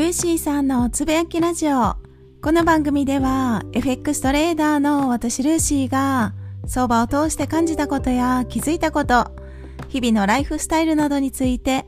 [0.00, 1.94] ルーシーさんのつぶやきラジオ。
[2.40, 6.32] この番組では FX トレーダーの私ルーシーが
[6.66, 9.30] 相場を通して感じたことや気づいたこと、
[9.90, 11.84] 日々のライフスタイルなどについて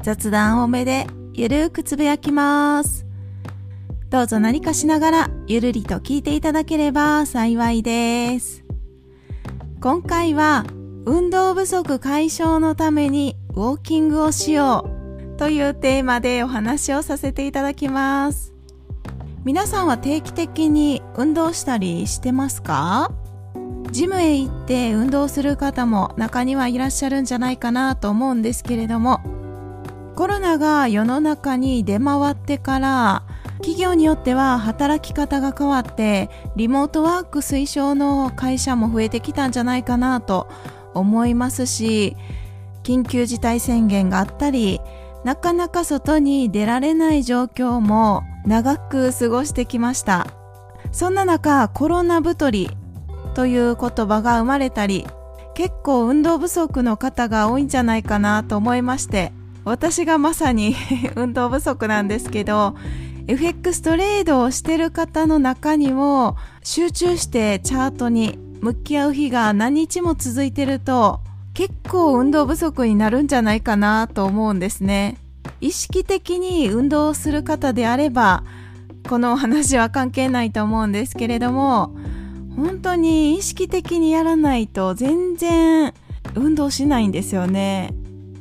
[0.00, 3.04] 雑談多めでゆるーくつぶやきます。
[4.10, 8.62] どうぞ何かしながらゆるりと聞いていただければ幸いです。
[9.80, 10.64] 今回は
[11.04, 14.95] 運動不足解消のためにウォーキングをしよう
[15.36, 18.54] というテーマでお話をさせていただきます。
[19.44, 23.12] 皆さんは定期的に運動したりしてますか？
[23.92, 29.20] ジムへ行って運動する方も中にはいらっしゃるんじゃないかなと思うんですけれども
[30.16, 33.22] コロナが世の中に出回ってから
[33.58, 40.48] 企業によっては働き方が変わってリモートワーク推奨の会社も増えてきたんじゃないかなと
[40.92, 42.16] 思いますし
[42.82, 44.80] 緊急事態宣言があったり
[45.26, 50.28] なかなか外に出られない状況も長く過ごしてきました。
[50.92, 52.70] そんな中、コロナ太り
[53.34, 55.04] という言葉が生まれたり、
[55.56, 59.32] 結構運動不足の方が多いんじゃないかなと思いまして、
[59.64, 60.76] 私がまさに
[61.16, 62.76] 運動不足なんですけど、
[63.26, 71.18] FX トレードをしてる方の中にも集中してチャートに向き合う日が何日も続いてると
[71.56, 75.16] 結構運動不足になるんじゃないかなと思うんですね。
[75.62, 78.44] 意識的に運動する方であれば、
[79.08, 81.96] このお話は関係ないと思うんですけれども、
[82.56, 85.94] 本当に意識的にやらないと全然
[86.34, 87.94] 運動しないんですよね。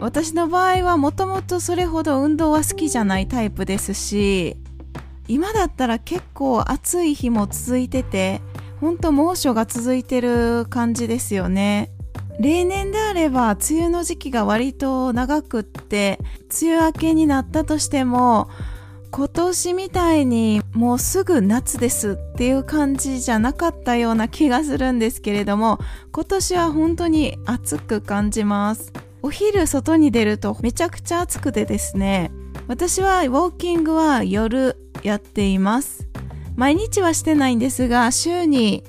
[0.00, 4.56] 私の場合はもともとそれほど運動は好きじゃないタイプですし、
[5.28, 8.40] 今だったら結構暑い日も続いてて、
[8.80, 11.92] 本当猛暑が続いてる感じですよね。
[12.38, 16.18] 例年であれば梅雨の時期が割と長くって
[16.62, 18.48] 梅雨明けになったとしても
[19.10, 25.78] 今年みたいにもうすぐ夏ですっていう感じじゃなかったような気がするんですけれども
[26.12, 28.92] 今年は本当に暑く感じます。
[29.22, 32.30] お昼外に出るとめちゃくちゃ暑くてですね
[32.68, 36.06] 私はウォーキングは夜やっています。
[36.54, 38.82] 毎日はしてないんですが週に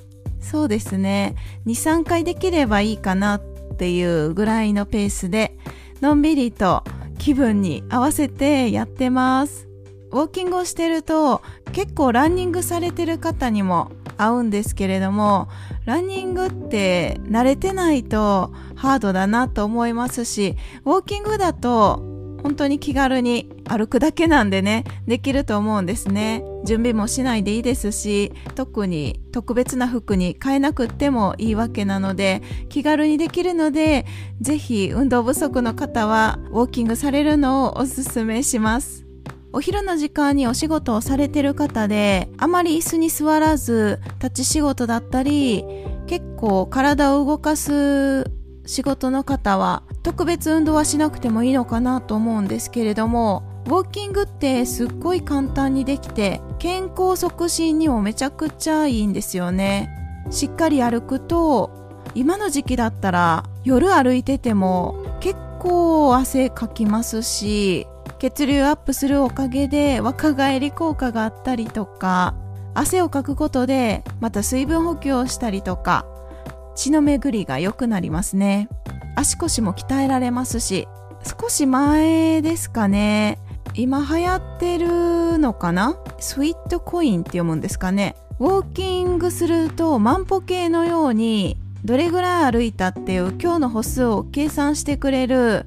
[0.49, 1.35] そうですね。
[1.65, 3.41] 23回できればいいかなっ
[3.77, 5.57] ていうぐらいのペースで
[5.99, 6.85] のんびりと
[7.19, 9.67] 気分に合わせてやってます。
[10.09, 11.41] ウォーキングをしてると
[11.73, 15.49] 結構ランニングされてる方にも合うんですけれども
[15.83, 20.55] ランニングって慣れてないとハードだなと思いますし
[20.85, 26.43] ウォーキングだと本当に気軽に歩くだけなんでね、できると思うんですね。
[26.65, 34.05] 準備もしないでいいですし、特に特別な服に変えなくってもいいわけなので、気軽にできるので、
[34.41, 39.05] ぜひ運動不足の方はウォーキングされるのをおすすめします。
[39.53, 45.65] お昼の時間にお仕事をされてる方で、あまり椅子に座らず、立ち仕事だったり、
[46.05, 48.25] 結構体を動かす
[48.65, 59.89] 仕事の方は特別運動はしなくてもいいのかなと思うんですけれどもウォーキングってすっごい簡単にできて健康促進にもめちゃくちゃいいんですよね。
[60.31, 67.85] しっかり歩くと今の時期だったら夜歩いてても結構汗かきますし
[68.17, 72.33] 血流アップするおかげで若返り効果があったりとか
[72.75, 76.05] 汗をかくことでまた水分補給をしたりとか
[76.75, 78.69] 血の巡りが良くなりますね。
[79.17, 80.87] 足腰も鍛えられますし
[81.41, 83.39] 少し前ですかね。
[83.73, 85.97] 今流行ってるのかな？
[86.19, 88.15] スイットコインって読むんですかね。
[88.39, 95.63] ウォーキングすると万歩計のようにどれぐらい歩いたっていう今日の歩数を計算してくれる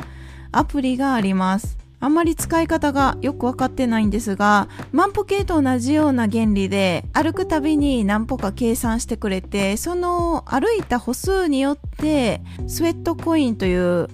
[0.53, 1.77] アプリがあります。
[2.01, 14.09] あんまり使い方がよくわかってないんですが、万歩計と同じような原理で、歩くたびに何歩か計算してくれて、その歩いた歩数によって、スウェットコインという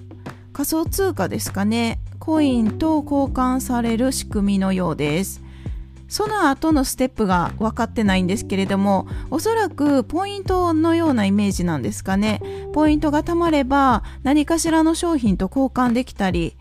[0.51, 5.41] 仮想通貨ですかね、コインと交換される仕組みのようです。
[6.09, 12.41] その後のステップが分かってないんですけれども、おそらくポイントのようなイメージなんですかね。
[12.73, 16.56] ポイントが貯まれば何かしらの商品と交換できたり、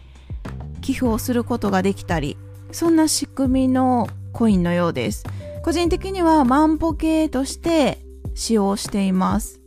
[0.87, 2.37] 寄付をすることができたり
[2.71, 5.25] そんな仕組みのコインのようです。
[5.65, 7.99] 個人的には万歩計として
[8.37, 9.61] 使用しています。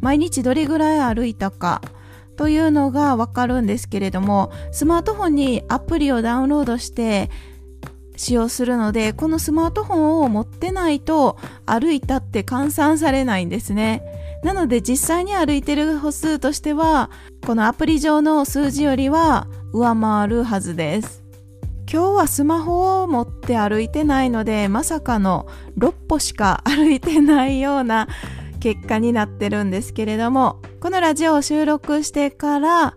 [0.00, 1.82] 毎日どれぐらい歩いたか
[2.36, 7.30] というのがわかるんですけれどもスマートフォンにアプリをダウンロードして
[8.16, 11.36] 使用するのでこのスマートフォンを持ってないと
[11.66, 14.02] 歩いたって換算されないんですね。
[14.42, 17.10] なので実際に歩いてる歩数としては
[17.46, 21.24] このアプリ上の数字よりは上回るはずです。
[21.92, 28.06] 今日はスマホを持って歩いてないのでまさかの6歩しか歩いてないような
[28.60, 32.96] 結果になってるんですけれどもこのラジオを収録してから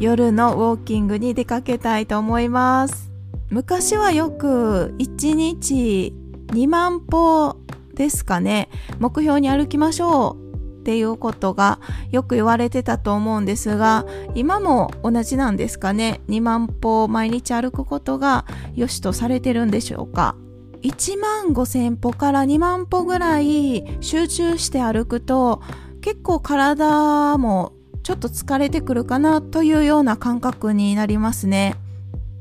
[0.00, 3.10] 夜のウォーキングに出かけたいと思います。
[3.50, 6.14] 昔はよく1日
[6.46, 7.56] 2万歩
[7.94, 8.70] ですかね。
[8.98, 10.49] 目標に歩きましょう。
[10.80, 11.78] っていうことが
[12.10, 20.36] よく言われてたと思うんですが今も同じなんですかね？2万歩毎日歩くことが良しとされてるんでしょうか
[20.82, 25.60] ？1万5000歩から2万歩ぐらい集中して歩くと
[26.00, 31.76] 結構体もちょっと疲れてくるかなというような感覚になりますね。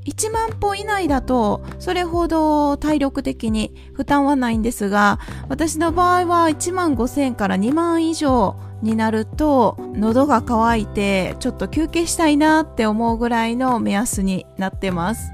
[0.06, 5.20] 1万歩以内だとそれほど体力的に負担はないんですが
[5.50, 15.34] 私の場合は1万5000から2万以上になると喉が渇いてちょっと休憩したいなって思うぐらいの目安になってます。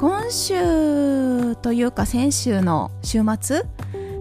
[0.00, 3.64] 今週というか先週の週末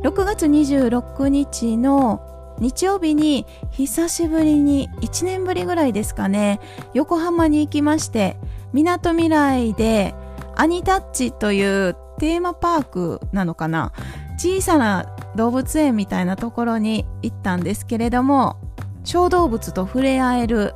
[0.03, 2.21] 6月26日の
[2.59, 6.59] 日曜日に久しぶりに1年ぶりぐらいですかね
[6.93, 8.35] 横浜に行きまして
[8.73, 10.13] みなとみらいで
[10.55, 13.93] アニタッチというテーマパークなのかな？
[14.37, 18.57] 小さな動物園みたいなところに行ったんですけれども
[19.03, 20.73] 小動物と触れ合える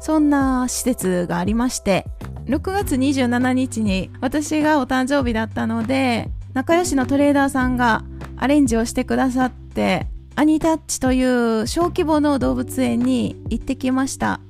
[0.00, 2.06] そんな施設がありまして
[2.46, 8.04] 6月27日に私がお誕生日だったので仲良しのトレーダーさんが
[8.36, 14.40] アレンジをしてくださってアニタッチという小規模の動物園に行ってきました。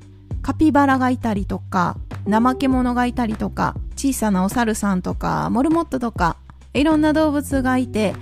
[0.41, 1.97] カピバラがいたりとか
[2.27, 6.37] 怠け者がいたりとか小さなお猿さんとかモルモットとか
[6.75, 8.15] いろんな動物がいて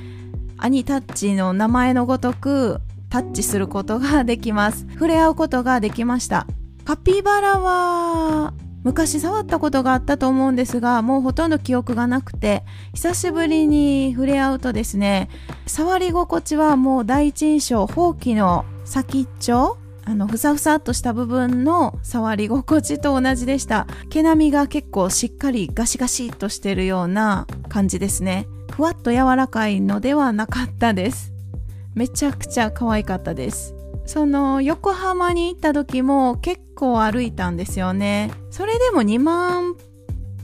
[0.59, 4.87] アニタッチの名前のごとくタッチすることができます。
[4.93, 6.47] 触れ合うことができました。
[6.85, 8.53] カピバラは
[8.83, 12.65] 昔触ったことがあったと思うんですがもうほとんど記憶がなくて
[12.95, 15.29] 久しぶりに触れ合うとですね
[15.67, 19.77] 触り心地はもう第一印象ほうきの先っちょ
[20.11, 23.87] あのふさふさっとした部分の触り心地と同じでした。
[24.09, 28.49] 毛並みが結構しっかりガシガシっとしてるような感じですね。
[28.73, 31.33] ふわっと柔らかいのではなかったです。
[31.95, 33.77] めちゃくちゃ可愛かったです。
[34.05, 38.33] その横浜に行った時も結構歩いたんですよね。
[38.51, 39.77] それでも2万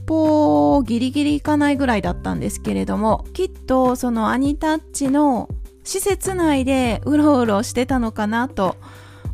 [0.07, 5.49] 歩ギリギリいかないぐらいだったんですけれどもきっとそのアニタッチの
[5.83, 8.77] 施設内でうろうろしてたのかなと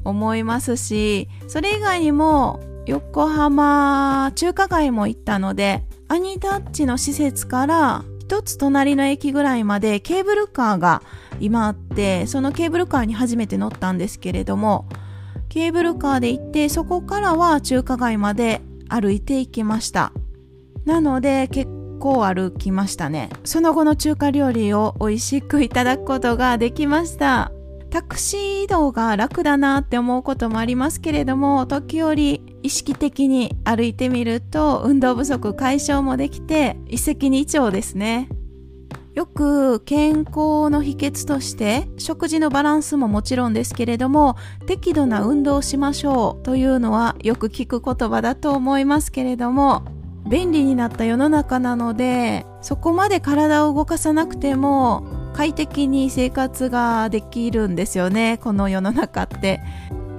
[0.04, 11.02] 思いますしそれ以外にも横浜中華街も行ったのでアニタッチの施設から一つ隣の駅ぐらいまでケーブルカーが
[11.38, 14.88] 今あってそのケーブルカーに初めて乗ったんですけれども
[15.48, 20.12] ケーブルカーで行ってそこからは中華街まで歩いて行きました。
[20.84, 21.70] なので結
[22.00, 23.30] 構歩きましたね。
[23.44, 27.52] その後の中華料理を美味しくいただくことができました。
[27.92, 38.30] タクシー移動が楽だなって思うこともありますけれども時折意識的に歩いてみると運動不足解消もできて一石二鳥ですね。
[39.12, 44.36] よく健康の秘訣として食事のバランスももちろんですけれども
[44.66, 49.82] 適度な運動をしましょうというのはよく聞く言葉だと思いますけれども
[50.30, 59.60] 便利になった世の中なのでそこまで体を動かさなくても快適に生活ができるんですよねこの世の中って。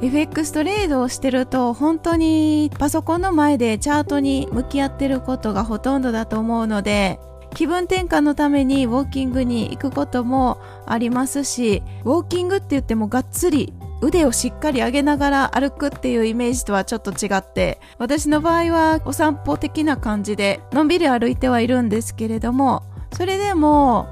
[0.01, 7.21] FX トレードをしてると本当にパソコンの前でチャートに向き合ってることがほとんどだと思うので
[7.53, 24.07] 気分転換のためにウォーキングに行くこともありますしウォーキングって言ってもがっつり腕をしっかり上げながら歩くっていうイメージとはちょっと違って私の場合はお散歩的な感じでのんびり歩いてはいるんですけれどもそれでも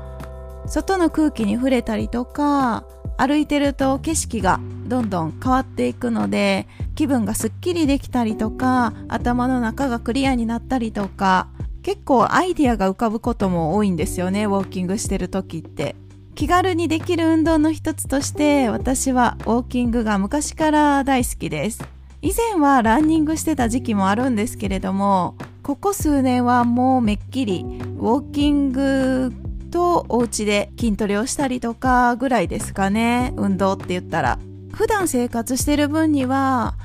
[0.67, 2.85] 外の空気に触れたりとか
[3.17, 11.47] 歩いてると景色がどんどん変わっていくので気分がすっきりできたりとか頭の中がクリアになったりとか
[11.83, 15.95] 結構アイディアが浮かぶことも多いんですよねウォーキングしてる時って。
[16.33, 21.83] 気軽にできる運動の一つとして私はウォーキングが昔から大好きです。
[22.21, 29.33] 以前はランニングしてた時期もあるんですけれどもここ数年はもうめっきりウォーキング
[29.71, 33.33] とお家で筋トレをしたりとかぐらいですかね。
[33.37, 34.37] 運動って言ったら。
[34.73, 36.75] 普段生活してる分には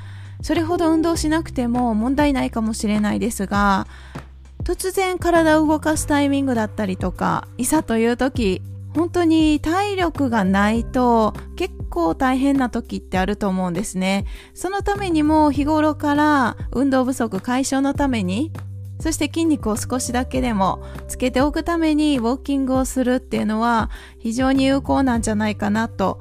[0.42, 3.86] それほど運動しなくても問題ないかもしれないですが
[4.64, 8.62] 突然体を動かすタイミングだったりとかいざという時
[8.94, 14.24] 本当に体力がないと結構大変な時ってあると思うんですね。
[14.54, 18.52] そのためにも日頃から運動不足解消のために
[19.00, 26.18] そして筋肉を少しだけでもつけておくためにウォーキングをするっていうのは非常に有効なんじゃないかなと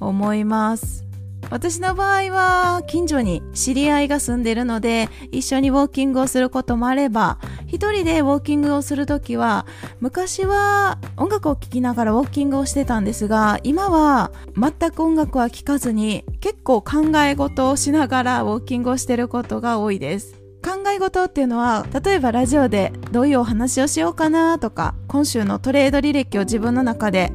[0.00, 1.04] 思います。
[1.50, 9.66] 私の場合は近所に知り合いが住んでるので一緒にウォーキングをすることもあれば一人でウォーキングをするときは
[10.00, 20.33] 昔は音楽を聴きながらウォーキングをしてたんですが今は全く音楽は聴かずに結構考え事をしながらウォーキングをしてることが多いです。
[20.64, 27.32] 考え事っていうのは例えばラジオでどういうお話をしようかなとか今週のトレード履歴を自分の中で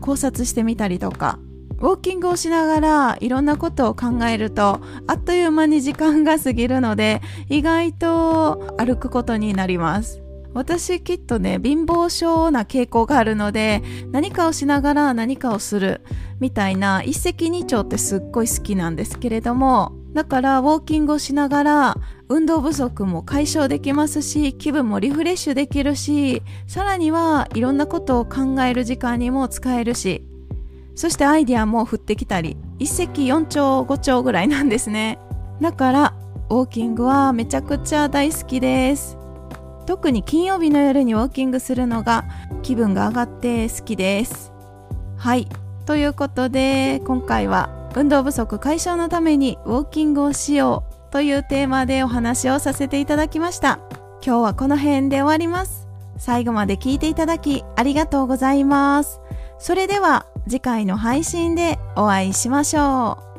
[0.00, 1.38] 考察してみたりとか
[1.80, 10.22] ウォーキングをしながらいろんなことを考えるとあっという間に時間が過ぎるので意外と歩くことになります。
[10.54, 16.02] 私きっとね貧乏症な傾向があるので何かをしながら何かをする
[16.40, 21.96] みたいな一石二鳥ってすっごい好きなんですけれどもだからウォーキングをしながら
[22.28, 30.26] 運動不足も解消できますし気分もリフレッシュできるしさらにはいろんなことを考える時間にも使えるし
[30.94, 35.18] そしてアイディアも降ってきたり一石四鳥五鳥ぐらいなんですね。
[35.60, 36.14] だから
[36.50, 39.16] ウォーキングはめちゃくちゃ大好きです。
[39.86, 42.24] 特に金曜日の夜にウォーキングするのが
[42.62, 44.52] 気分が上がって好きです。
[45.16, 45.48] はい。
[45.86, 53.78] ということで今回は運動不足解消のためにウォーキングをしようというテーマでお話をさせていただきました。
[54.24, 55.88] 今日はこの辺で終わります。
[56.16, 59.20] 最後まで聞いていただきありがとうございます。
[59.58, 63.31] それでは次回の配信でお会いしましょう。